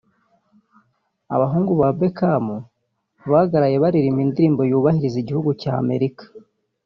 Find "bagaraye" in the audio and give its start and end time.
3.31-3.75